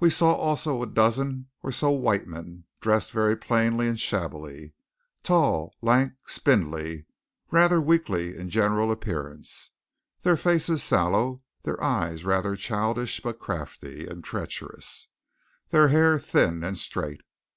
We 0.00 0.10
saw 0.10 0.32
also 0.34 0.82
a 0.82 0.88
dozen 0.88 1.46
or 1.62 1.70
so 1.70 1.88
white 1.92 2.26
men 2.26 2.64
dressed 2.80 3.12
very 3.12 3.36
plainly 3.36 3.86
and 3.86 3.94
shabbily, 4.00 4.72
tall, 5.22 5.72
lank, 5.80 6.14
and 6.20 6.28
spindly, 6.28 7.04
rather 7.52 7.80
weakly 7.80 8.36
in 8.36 8.50
general 8.50 8.90
appearance, 8.90 9.70
their 10.22 10.36
faces 10.36 10.82
sallow, 10.82 11.42
their 11.62 11.80
eyes 11.80 12.24
rather 12.24 12.56
childish 12.56 13.20
but 13.20 13.38
crafty 13.38 14.04
and 14.04 14.24
treacherous, 14.24 15.06
their 15.70 15.86
hair 15.86 16.18
thin 16.18 16.64
and 16.64 16.76
straight. 16.76 17.20